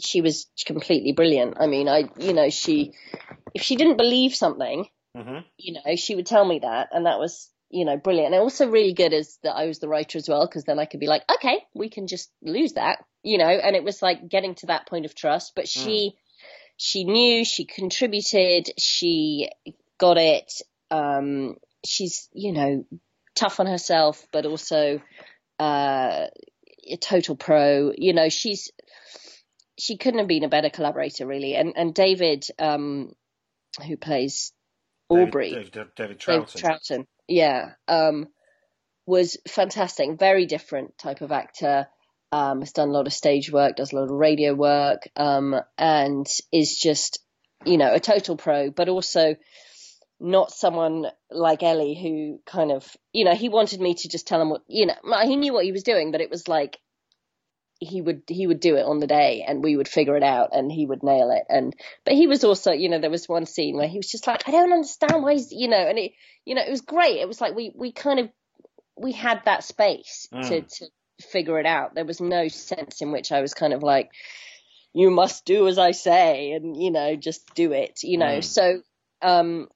[0.00, 1.56] She was completely brilliant.
[1.58, 2.92] I mean, I you know she
[3.54, 7.18] if she didn't believe something, hmm you know, she would tell me that, and that
[7.18, 8.34] was you know brilliant.
[8.34, 10.86] And also really good is that I was the writer as well, because then I
[10.86, 13.48] could be like, okay, we can just lose that, you know.
[13.48, 15.52] And it was like getting to that point of trust.
[15.54, 16.14] But she
[16.76, 19.50] she knew, she contributed, she
[19.98, 20.52] got it.
[20.90, 22.84] Um, she's you know
[23.34, 25.00] tough on herself, but also
[25.58, 26.26] uh,
[26.90, 27.92] a total pro.
[27.96, 28.70] You know, she's
[29.78, 31.54] she couldn't have been a better collaborator, really.
[31.54, 33.12] And and David, um,
[33.86, 34.52] who plays
[35.08, 37.06] Aubrey, David, David, David David Troughton.
[37.28, 38.28] Yeah, um,
[39.06, 40.18] was fantastic.
[40.18, 41.88] Very different type of actor.
[42.32, 45.54] Um, has done a lot of stage work, does a lot of radio work, um,
[45.78, 47.20] and is just,
[47.64, 49.36] you know, a total pro, but also
[50.18, 54.42] not someone like Ellie who kind of, you know, he wanted me to just tell
[54.42, 56.78] him what, you know, he knew what he was doing, but it was like
[57.78, 60.50] he would he would do it on the day and we would figure it out
[60.52, 63.44] and he would nail it and but he was also you know there was one
[63.46, 66.12] scene where he was just like I don't understand why he's you know and it
[66.44, 68.30] you know it was great it was like we we kind of
[68.96, 70.76] we had that space to Mm.
[70.78, 70.86] to
[71.20, 74.10] figure it out there was no sense in which I was kind of like
[74.92, 78.44] you must do as I say and you know just do it you know Mm.
[78.44, 78.80] so
[79.22, 79.68] um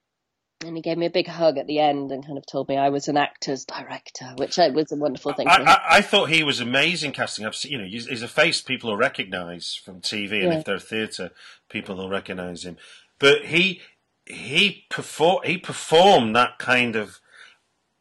[0.65, 2.77] and he gave me a big hug at the end and kind of told me
[2.77, 5.63] I was an actor's director which uh, was a wonderful thing I.
[5.63, 7.47] I, I thought he was amazing casting.
[7.47, 10.59] I've seen, you know, he's, he's a face people will recognise from TV, and Yeah.
[10.59, 11.31] if they're theatre,
[11.69, 12.77] people will recognise him.
[13.19, 13.81] But he
[14.27, 17.21] he perform he performed that kind of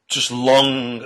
[0.07, 1.05] just long,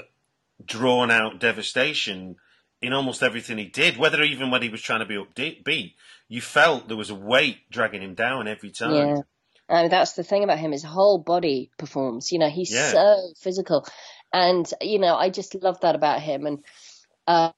[0.65, 2.37] drawn out devastation
[2.81, 3.97] in almost everything he did.
[3.97, 5.93] Whether even when he was trying to be upbeat,
[6.27, 8.93] you felt there was a weight dragging him down every time.
[8.93, 9.21] Yeah.
[9.69, 12.31] And that's the thing about him, his whole body performs.
[12.31, 12.91] You know, he's Yeah.
[12.91, 13.85] so physical.
[14.31, 16.45] And, you know, I just love that about him.
[16.45, 16.65] And,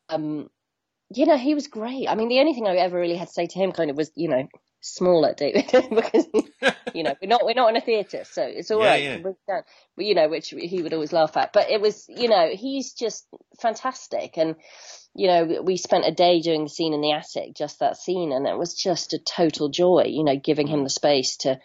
[0.09, 0.49] um,
[1.13, 2.07] you know, he was great.
[2.09, 3.97] I mean, the only thing I ever really had to say to him kind of
[3.97, 4.47] was, you know,
[4.81, 6.27] smaller, David, because,
[6.93, 9.03] you know, we're not, we're not in a theatre, so it's all Yeah, right.
[9.03, 9.17] yeah.
[9.17, 9.63] Bring it down.
[9.95, 11.53] But, you know, which he would always laugh at.
[11.53, 13.25] But it was, you know, he's just
[13.59, 14.37] fantastic.
[14.37, 14.55] And,
[15.15, 18.34] you know, we spent a day doing the scene in the attic, just that scene,
[18.34, 21.60] and it was just a total joy, you know, giving him the space to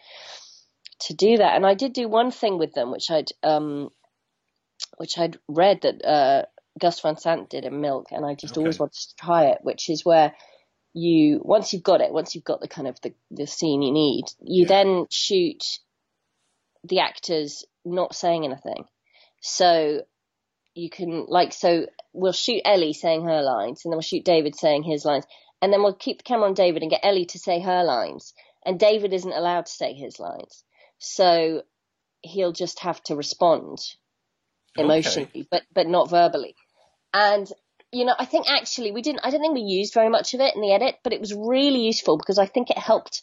[1.00, 1.56] to do that.
[1.56, 3.90] And I did do one thing with them, which I'd um,
[4.98, 6.44] which I'd read that uh,
[6.78, 8.60] Gus Van Sant did in Milk, and I just okay.
[8.60, 10.32] always wanted to try it, which is where
[10.92, 13.92] you once you've got it, once you've got the kind of the, the scene you
[13.92, 14.68] need, you yeah.
[14.68, 15.64] then shoot
[16.84, 18.84] the actors not saying anything.
[19.40, 20.02] So
[20.74, 24.54] you can like so we'll shoot Ellie saying her lines, and then we'll shoot David
[24.54, 25.26] saying his lines,
[25.60, 28.34] and then we'll keep the camera on David and get Ellie to say her lines,
[28.64, 30.64] and David isn't allowed to say his lines,
[30.98, 31.62] so
[32.22, 33.78] he'll just have to respond
[34.76, 35.48] emotionally, okay.
[35.50, 36.54] but but not verbally,
[37.12, 37.50] and
[37.92, 39.20] you know, I think actually we didn't.
[39.24, 41.34] I don't think we used very much of it in the edit, but it was
[41.34, 43.22] really useful because I think it helped.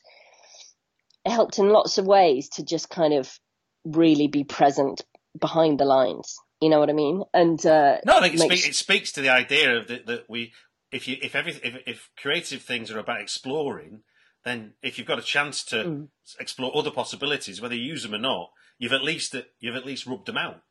[1.25, 3.39] It helped in lots of ways to just kind of
[3.85, 5.01] really be present
[5.39, 6.37] behind the lines.
[6.61, 7.23] You know what I mean?
[7.33, 8.61] And uh, no, I think it, makes...
[8.61, 10.53] speak, it speaks to the idea of that, that we,
[10.91, 14.01] if you, if every, if, if creative things are about exploring,
[14.43, 16.07] then if you've got a chance to mm.
[16.39, 20.07] explore other possibilities, whether you use them or not, you've at least you've at least
[20.07, 20.61] rubbed them out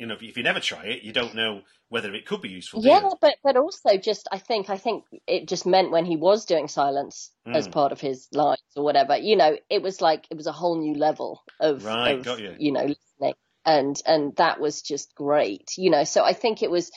[0.00, 2.82] you know, if you never try it, you don't know whether it could be useful.
[2.82, 6.46] Yeah, but but also just I think I think it just meant when he was
[6.46, 7.54] doing silence mm.
[7.54, 10.52] as part of his lines or whatever, you know, it was like it was a
[10.52, 12.56] whole new level of, right, of got you.
[12.58, 13.34] you know listening,
[13.78, 16.04] and and that was just great, you know.
[16.04, 16.90] So I think it was.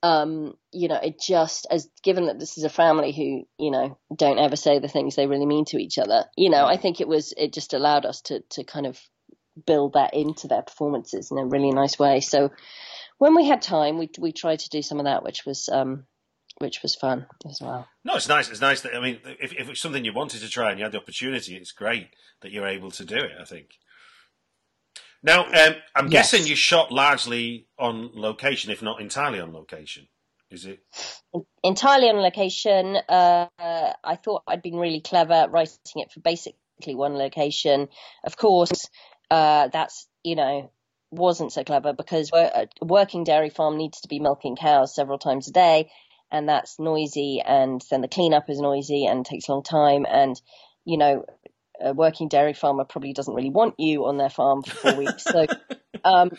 [0.00, 3.98] Um, you know, it just as given that this is a family who, you know,
[4.14, 6.66] don't ever say the things they really mean to each other, you know.
[6.66, 8.96] I think it was it just allowed us to to kind of
[9.66, 12.20] build that into their performances in a really nice way.
[12.20, 12.52] So
[13.18, 16.04] when we had time, we we tried to do some of that, which was um,
[16.58, 17.86] which was fun as well.
[18.04, 18.48] No, it's nice.
[18.48, 20.84] It's nice that I mean, if, if it's something you wanted to try and you
[20.84, 22.08] had the opportunity, it's great
[22.42, 23.32] that you're able to do it.
[23.40, 23.78] I think.
[25.22, 26.30] Now, um, I'm yes.
[26.30, 30.06] guessing you shot largely on location, if not entirely on location.
[30.50, 30.80] Is it
[31.62, 32.96] entirely on location?
[33.08, 37.88] Uh, I thought I'd been really clever writing it for basically one location.
[38.24, 38.88] Of course,
[39.30, 40.70] uh, that's you know
[41.10, 45.48] wasn't so clever because a working dairy farm needs to be milking cows several times
[45.48, 45.90] a day,
[46.30, 50.40] and that's noisy, and then the cleanup is noisy and takes a long time, and
[50.86, 51.24] you know
[51.80, 55.24] a working dairy farmer probably doesn't really want you on their farm for four weeks.
[55.24, 55.46] So,
[56.04, 56.32] um,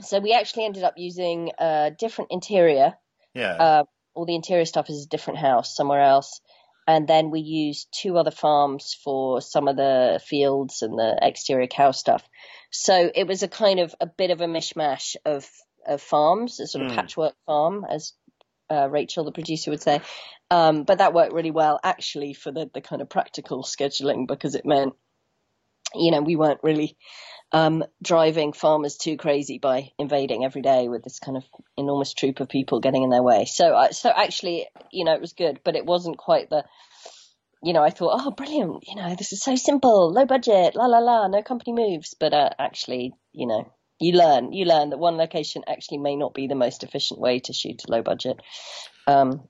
[0.00, 2.94] so we actually ended up using a different interior.
[3.34, 3.52] Yeah.
[3.52, 6.40] Uh, all the interior stuff is a different house somewhere else
[6.88, 11.66] and then we used two other farms for some of the fields and the exterior
[11.66, 12.26] cow stuff.
[12.70, 15.46] So it was a kind of a bit of a mishmash of,
[15.86, 16.94] of farms, a sort of mm.
[16.94, 18.14] patchwork farm, as
[18.70, 20.00] uh, Rachel, the producer, would say.
[20.50, 24.54] Um, but that worked really well, actually, for the, the kind of practical scheduling because
[24.54, 24.94] it meant,
[25.94, 26.96] you know, we weren't really
[27.52, 31.44] um, driving farmers too crazy by invading every day with this kind of
[31.76, 33.44] enormous troop of people getting in their way.
[33.46, 36.64] So, uh, so actually, you know, it was good, but it wasn't quite the,
[37.62, 40.86] you know, I thought, oh, brilliant, you know, this is so simple, low budget, la
[40.86, 42.14] la la, no company moves.
[42.18, 46.34] But uh, actually, you know, you learn, you learn that one location actually may not
[46.34, 48.40] be the most efficient way to shoot a low budget.
[49.06, 49.48] Um,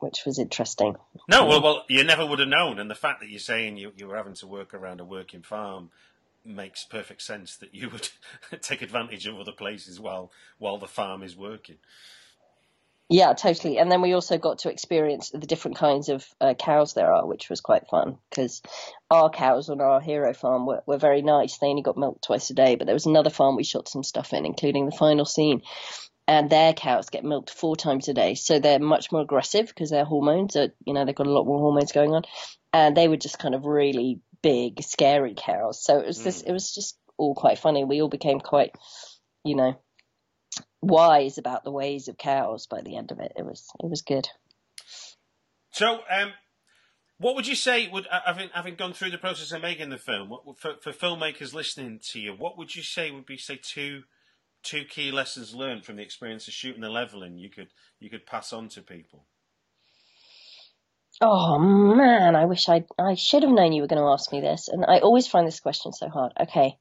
[0.00, 0.96] which was interesting.
[1.28, 3.92] No, well, well, you never would have known, and the fact that you're saying you,
[3.96, 5.90] you were having to work around a working farm
[6.44, 8.10] makes perfect sense that you would
[8.60, 11.76] take advantage of other places while while the farm is working.
[13.10, 13.78] Yeah, totally.
[13.78, 17.26] And then we also got to experience the different kinds of uh, cows there are,
[17.26, 18.62] which was quite fun because
[19.10, 21.58] our cows on our hero farm were, were very nice.
[21.58, 24.02] They only got milked twice a day, but there was another farm we shot some
[24.02, 25.60] stuff in, including the final scene.
[26.26, 29.90] And their cows get milked four times a day, so they're much more aggressive because
[29.90, 32.22] their hormones are, you know, they've got a lot more hormones going on,
[32.72, 35.84] and they were just kind of really big, scary cows.
[35.84, 36.42] So it was this.
[36.42, 36.48] Mm.
[36.48, 37.84] It was just all quite funny.
[37.84, 38.74] We all became quite,
[39.44, 39.78] you know,
[40.84, 43.32] wise about the ways of cows by the end of it.
[43.36, 44.28] It was it was good.
[45.70, 46.32] So, um,
[47.18, 47.88] what would you say?
[47.88, 50.92] Would uh, having having gone through the process of making the film, what, for, for
[50.92, 54.02] filmmakers listening to you, what would you say would be say two
[54.62, 57.68] two key lessons learned from the experience of shooting the levelling you could
[58.00, 59.26] you could pass on to people?
[61.20, 64.40] Oh man, I wish I I should have known you were going to ask me
[64.40, 66.32] this, and I always find this question so hard.
[66.40, 66.76] Okay,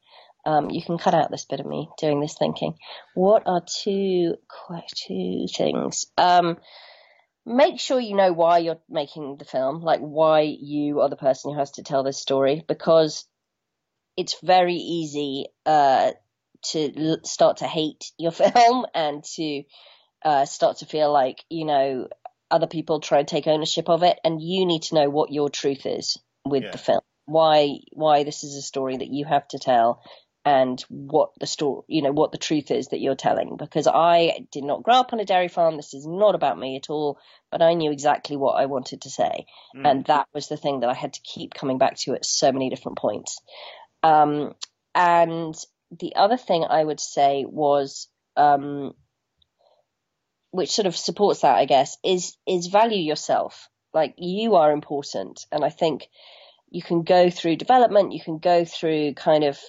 [0.46, 2.76] um, you can cut out this bit of me doing this thinking.
[3.14, 4.36] What are two
[5.08, 6.06] two things?
[6.18, 6.58] Um,
[7.46, 11.52] make sure you know why you're making the film, like why you are the person
[11.52, 13.26] who has to tell this story, because
[14.18, 16.12] it's very easy uh,
[16.64, 19.64] to start to hate your film and to
[20.24, 22.08] uh, start to feel like you know
[22.52, 25.50] other people try and take ownership of it, and you need to know what your
[25.50, 26.72] truth is with yeah.
[26.72, 27.02] the film.
[27.26, 30.04] Why why this is a story that you have to tell,
[30.46, 33.56] and what the story, you know, what the truth is that you're telling.
[33.58, 35.78] Because I did not grow up on a dairy farm.
[35.78, 37.18] This is not about me at all.
[37.52, 39.89] But I knew exactly what I wanted to say, mm.
[39.89, 42.52] and that was the thing that I had to keep coming back to at so
[42.52, 43.39] many different points.
[44.02, 44.54] Um,
[44.96, 45.56] and
[46.00, 48.94] the other thing I would say was, um,
[50.52, 53.70] which sort of supports that, I guess, is is value yourself.
[53.94, 56.10] Like you are important, and I think
[56.70, 59.60] you can go through development, you can go through kind of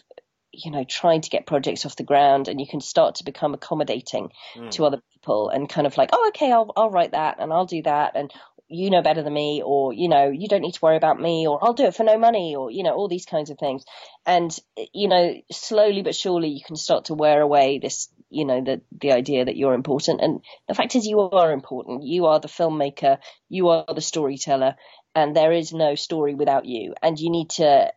[0.65, 3.55] you know trying to get projects off the ground and you can start to become
[3.55, 4.71] accommodating mm.
[4.71, 7.67] to other people and kind of like oh okay I'll I'll write that and I'll
[7.67, 8.33] do that and
[8.69, 11.47] you know better than me or you know you don't need to worry about me
[11.47, 13.85] or I'll do it for no money or you know all these kinds of things.
[14.27, 14.57] And
[14.93, 18.81] you know slowly but surely you can start to wear away this you know the
[19.01, 20.21] the idea that you're important.
[20.21, 22.05] And the fact is you are important.
[22.05, 23.19] You are the filmmaker.
[23.49, 24.77] You are the storyteller.
[25.15, 26.95] And there is no story without you.
[27.01, 27.93] And you need to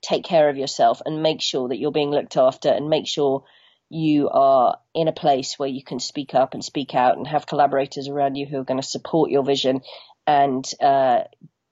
[0.00, 3.44] take care of yourself and make sure that you're being looked after and make sure
[3.88, 7.46] you are in a place where you can speak up and speak out and have
[7.46, 9.82] collaborators around you who are going to support your vision
[10.26, 11.20] and uh,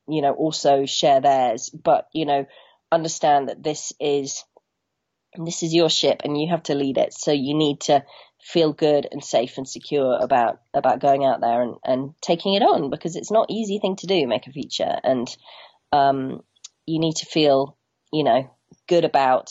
[0.07, 1.71] you know also share theirs.
[1.71, 2.47] But you know
[2.93, 4.45] understand that this is
[5.37, 7.15] this is your ship and you have to lead it.
[7.15, 8.05] So you need to
[8.43, 12.63] feel good and safe and secure about about going out there and, and taking it
[12.63, 15.37] on because it's not easy thing to do make a feature and
[15.93, 16.41] um,
[16.87, 17.77] you need to feel
[18.13, 18.51] you know
[18.89, 19.51] good about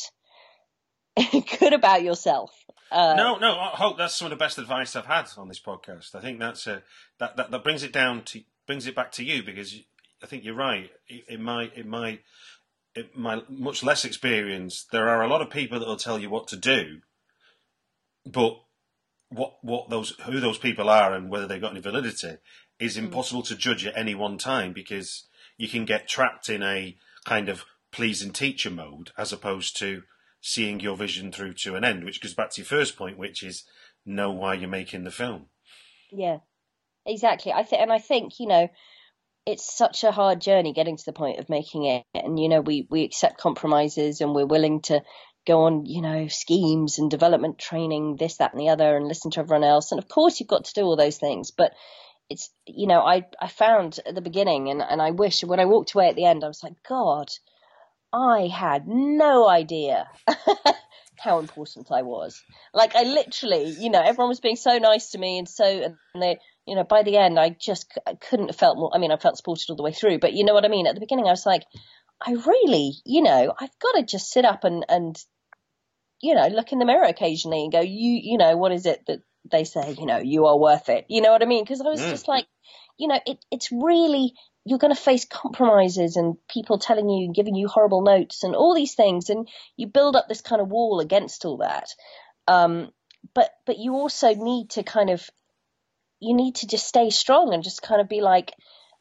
[1.60, 2.52] good about yourself.
[2.92, 5.60] Uh, no, no, I hope that's some of the best advice I've had on this
[5.60, 6.16] podcast.
[6.16, 6.82] I think that's a,
[7.20, 9.76] that, that that brings it down to brings it back to you because
[10.24, 10.90] I think you're right.
[11.28, 12.20] In my in my
[12.96, 16.30] in my much less experience, there are a lot of people that will tell you
[16.30, 17.02] what to do,
[18.26, 18.60] but
[19.30, 22.38] what what those who those people are and whether they've got any validity
[22.80, 23.06] is hmm.
[23.06, 23.48] impossible mm.
[23.48, 25.26] to judge at any one time because
[25.58, 30.04] you can get trapped in a kind of pleasing teacher mode as opposed to
[30.42, 33.44] seeing your vision through to an end, which goes back to your first point, which
[33.44, 33.66] is
[34.06, 35.48] know why you're making the film.
[36.12, 36.38] Yeah,
[37.06, 37.52] exactly.
[37.52, 38.70] I think, and I think you know,
[39.46, 42.62] it's such a hard journey getting to the point of making it, and you know,
[42.62, 45.02] we we accept compromises and we're willing to
[45.48, 49.32] go on, you know, schemes and development training, this, that, and the other, and listen
[49.32, 49.92] to everyone else.
[49.92, 51.74] And of course, you've got to do all those things, but
[52.30, 55.66] it's you know, I I found at the beginning, and and I wish when I
[55.66, 57.30] walked away at the end, I was like, God
[58.12, 60.08] I had no idea
[61.20, 62.42] how important I was.
[62.74, 65.66] Like I literally, you know, everyone was being so nice to me and so,
[66.14, 68.92] and they, you know, by the end, I just I couldn't have felt more.
[68.94, 70.88] I mean, I felt supported all the way through, but you know what I mean.
[70.88, 71.64] At the beginning, I was like,
[72.22, 75.18] I really, you know, I've got to just sit up and and
[76.22, 79.06] you know look in the mirror occasionally and go, you, you know, what is it
[79.08, 79.96] that they say?
[79.98, 81.06] You know, you are worth it.
[81.10, 81.64] You know what I mean?
[81.64, 82.10] Because I was mm.
[82.10, 82.46] just like,
[82.98, 84.34] you know, it, it's really
[84.66, 88.56] you're going to face compromises and people telling you, and giving you horrible notes and
[88.56, 89.48] all these things, and
[89.78, 91.90] you build up this kind of wall against all that.
[92.48, 92.92] Um,
[93.34, 95.30] but but you also need to kind of
[96.20, 98.54] you need to just stay strong and just kind of be like,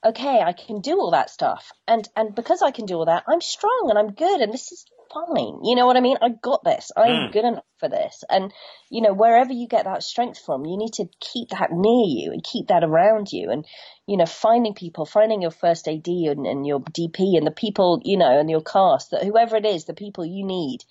[0.05, 3.25] okay, I can do all that stuff, and and because I can do all that,
[3.29, 5.61] I'm strong and I'm good, and this is fine.
[5.65, 6.17] You know what I mean?
[6.21, 6.91] I got this.
[6.97, 7.33] I'm mm.
[7.33, 8.25] good enough for this.
[8.29, 8.53] And,
[8.91, 12.33] you know, wherever you get that strength from, you need to keep that near you
[12.33, 13.51] and keep that around you.
[13.51, 13.67] And,
[14.07, 18.01] you know, finding people, finding your first AD and, and your DP and the people,
[18.05, 20.85] you know, and your cast, that whoever it is, the people you need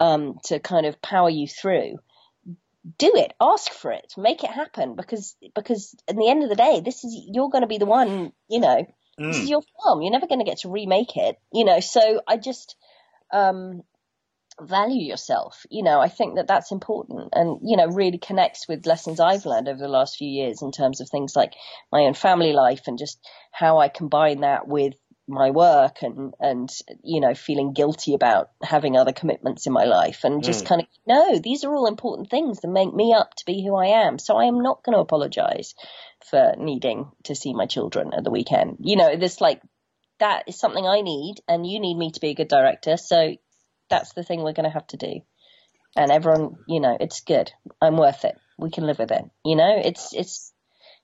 [0.00, 1.98] um, to kind of power you through.
[2.98, 3.32] Do it.
[3.40, 4.12] Ask for it.
[4.16, 7.62] Make it happen because because in the end of the day, this is you're going
[7.62, 8.32] to be the one.
[8.48, 8.86] You know,
[9.20, 9.32] mm.
[9.32, 9.50] this is mm.
[9.50, 10.02] your film.
[10.02, 11.36] You're never going to get to remake it.
[11.52, 12.74] You know, so I just
[13.32, 13.82] um,
[14.60, 15.64] value yourself.
[15.70, 19.46] You know, I think that that's important and, you know, really connects with lessons I've
[19.46, 21.54] learned over the last few years in terms of things like
[21.90, 23.18] my own family life and just
[23.50, 24.94] how I combine that with
[25.28, 26.68] my work and, and,
[27.02, 30.68] you know, feeling guilty about having other commitments in my life and just mm.
[30.68, 33.74] kind of, no, these are all important things that make me up to be who
[33.76, 34.18] I am.
[34.18, 35.74] So I am not going to apologize
[36.28, 38.78] for needing to see my children at the weekend.
[38.80, 39.62] You know, this like
[40.22, 42.96] that is something I need, and you need me to be a good director.
[42.96, 43.36] So
[43.90, 45.20] that's the thing we're going to have to do.
[45.96, 47.50] And everyone, you know, it's good.
[47.80, 48.36] I'm worth it.
[48.56, 49.24] We can live with it.
[49.44, 50.52] You know, it's it's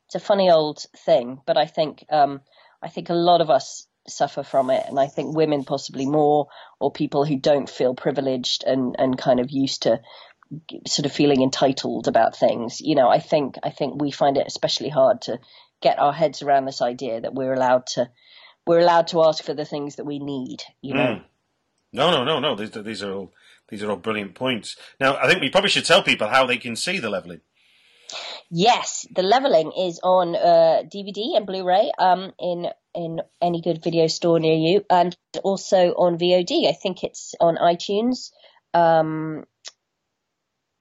[0.07, 2.41] it's a funny old thing, but I think um,
[2.81, 6.47] I think a lot of us suffer from it, and I think women possibly more,
[6.79, 10.01] or people who don't feel privileged and and kind of used to
[10.87, 12.81] sort of feeling entitled about things.
[12.81, 15.41] You know, I think I think we find it especially hard to
[15.83, 18.09] get our heads around this idea that we're allowed to
[18.69, 20.63] we're allowed to ask for the things that we need.
[20.81, 21.01] You know.
[21.01, 21.25] Mm.
[21.93, 22.55] No, no, no, no.
[22.55, 23.33] These, these are all
[23.69, 24.77] these are all brilliant points.
[25.01, 27.41] Now, I think we probably should tell people how they can see the levelling.
[28.51, 34.07] Yes, the levelling is on uh, DVD and Blu-ray um, in in any good video
[34.07, 36.69] store near you, and also on VOD.
[36.69, 38.31] I think it's on iTunes
[38.75, 39.45] Um,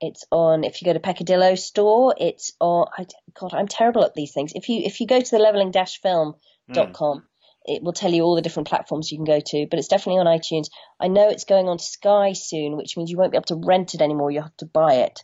[0.00, 0.64] it's on.
[0.64, 2.86] If you go to Peccadillo store, it's on.
[2.96, 3.06] I,
[3.38, 4.52] God, I'm terrible at these things.
[4.54, 6.34] If you if you go to the levelling-film.com,
[6.72, 7.22] mm.
[7.68, 9.66] It will tell you all the different platforms you can go to.
[9.70, 10.68] But it's definitely on iTunes.
[10.98, 13.94] I know it's going on Sky soon, which means you won't be able to rent
[13.94, 14.30] it anymore.
[14.30, 15.22] You have to buy it.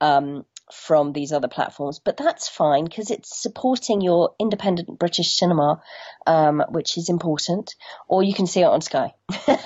[0.00, 5.82] Um, from these other platforms, but that's fine because it's supporting your independent British cinema,
[6.26, 7.74] um, which is important.
[8.08, 9.56] Or you can see it on Sky, Sky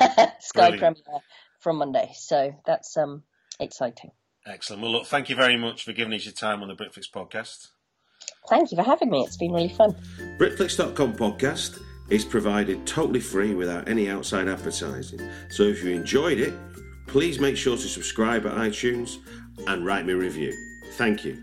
[0.55, 0.81] Brilliant.
[0.81, 1.21] Premiere
[1.61, 2.11] from Monday.
[2.15, 3.23] So that's um,
[3.61, 4.11] exciting.
[4.45, 4.83] Excellent.
[4.83, 7.69] Well, look, thank you very much for giving us your time on the Britflicks podcast.
[8.49, 9.23] Thank you for having me.
[9.23, 9.95] It's been really fun.
[10.39, 11.81] Britflicks.com podcast
[12.11, 15.21] is provided totally free without any outside advertising.
[15.49, 16.55] So if you enjoyed it,
[17.07, 19.19] please make sure to subscribe at iTunes
[19.67, 20.53] and write me a review.
[20.93, 21.43] Thank you.